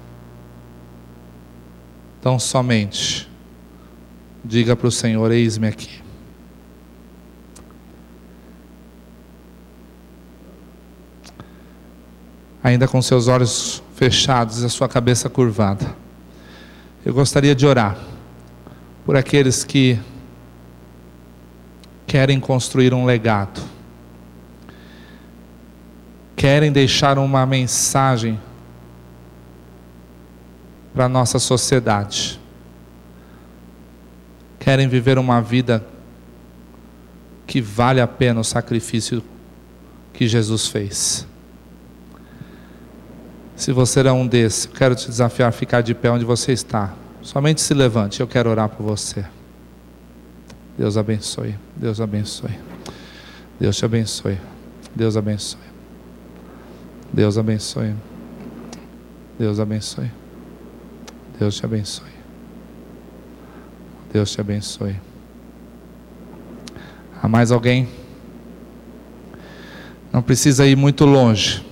[2.18, 3.28] Então somente
[4.44, 6.02] diga para o Senhor: Eis-me aqui.
[12.64, 16.01] Ainda com seus olhos fechados e a sua cabeça curvada.
[17.04, 17.98] Eu gostaria de orar
[19.04, 19.98] por aqueles que
[22.06, 23.60] querem construir um legado,
[26.36, 28.38] querem deixar uma mensagem
[30.94, 32.38] para a nossa sociedade,
[34.60, 35.84] querem viver uma vida
[37.48, 39.24] que vale a pena o sacrifício
[40.12, 41.26] que Jesus fez.
[43.62, 46.92] Se você é um desses, quero te desafiar a ficar de pé onde você está.
[47.22, 49.24] Somente se levante, eu quero orar por você.
[50.76, 51.54] Deus abençoe.
[51.76, 52.58] Deus abençoe.
[53.60, 54.36] Deus te abençoe.
[54.96, 55.60] Deus abençoe.
[57.12, 57.94] Deus abençoe.
[59.38, 60.10] Deus abençoe.
[61.38, 62.12] Deus te abençoe.
[64.12, 64.96] Deus te abençoe.
[67.22, 67.88] Há mais alguém?
[70.12, 71.70] Não precisa ir muito longe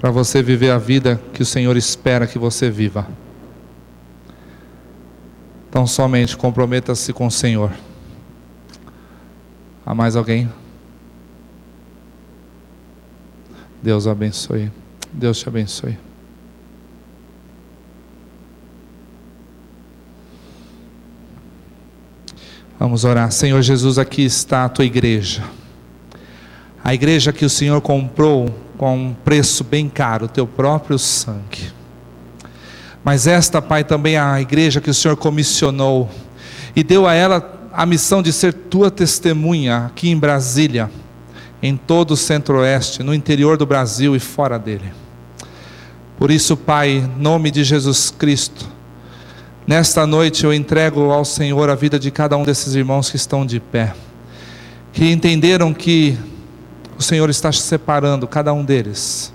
[0.00, 3.06] para você viver a vida que o Senhor espera que você viva.
[5.68, 7.72] Então, somente comprometa-se com o Senhor.
[9.84, 10.50] Há mais alguém?
[13.82, 14.70] Deus abençoe.
[15.12, 15.98] Deus te abençoe.
[22.78, 23.30] Vamos orar.
[23.32, 25.42] Senhor Jesus, aqui está a tua igreja.
[26.82, 31.70] A igreja que o Senhor comprou com um preço bem caro, o teu próprio sangue.
[33.04, 36.08] Mas esta, Pai, também é a igreja que o Senhor comissionou
[36.74, 40.90] e deu a ela a missão de ser tua testemunha aqui em Brasília,
[41.62, 44.92] em todo o centro-oeste, no interior do Brasil e fora dele.
[46.16, 48.66] Por isso, Pai, em nome de Jesus Cristo,
[49.66, 53.44] nesta noite eu entrego ao Senhor a vida de cada um desses irmãos que estão
[53.44, 53.94] de pé
[54.98, 56.18] que entenderam que
[56.98, 59.32] o Senhor está separando cada um deles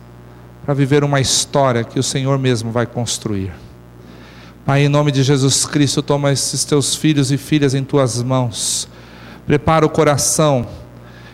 [0.66, 3.54] para viver uma história que o Senhor mesmo vai construir.
[4.66, 8.88] Pai, em nome de Jesus Cristo, toma esses teus filhos e filhas em tuas mãos,
[9.46, 10.68] prepara o coração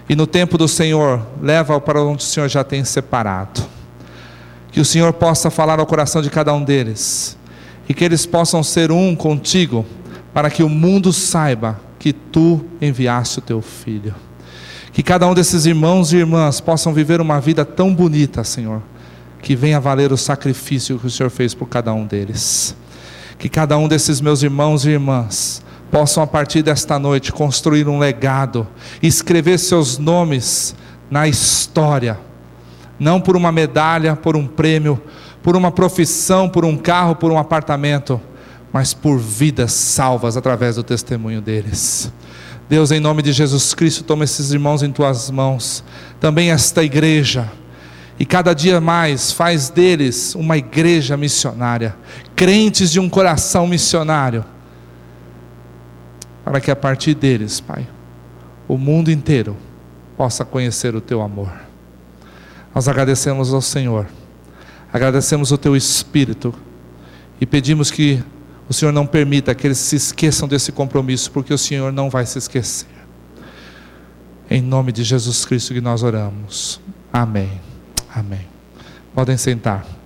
[0.07, 3.61] e no tempo do Senhor, leva para onde o Senhor já tem separado.
[4.71, 7.37] Que o Senhor possa falar ao coração de cada um deles
[7.87, 9.85] e que eles possam ser um contigo,
[10.31, 14.13] para que o mundo saiba que tu enviaste o teu filho.
[14.99, 18.81] Que cada um desses irmãos e irmãs possam viver uma vida tão bonita, Senhor,
[19.41, 22.75] que venha valer o sacrifício que o Senhor fez por cada um deles.
[23.37, 27.97] Que cada um desses meus irmãos e irmãs possam, a partir desta noite, construir um
[27.97, 28.67] legado,
[29.01, 30.75] escrever seus nomes
[31.09, 32.19] na história,
[32.99, 35.01] não por uma medalha, por um prêmio,
[35.41, 38.19] por uma profissão, por um carro, por um apartamento,
[38.73, 42.11] mas por vidas salvas através do testemunho deles.
[42.69, 45.83] Deus, em nome de Jesus Cristo, toma esses irmãos em tuas mãos,
[46.19, 47.51] também esta igreja,
[48.19, 51.95] e cada dia mais faz deles uma igreja missionária,
[52.35, 54.45] crentes de um coração missionário,
[56.45, 57.87] para que a partir deles, Pai,
[58.67, 59.57] o mundo inteiro
[60.15, 61.51] possa conhecer o teu amor.
[62.73, 64.05] Nós agradecemos ao Senhor.
[64.93, 66.53] Agradecemos o teu espírito.
[67.41, 68.21] E pedimos que
[68.69, 72.25] o Senhor não permita que eles se esqueçam desse compromisso, porque o Senhor não vai
[72.27, 72.87] se esquecer.
[74.49, 76.79] Em nome de Jesus Cristo que nós oramos.
[77.11, 77.59] Amém.
[78.13, 78.47] Amém.
[79.13, 79.98] Podem sentar.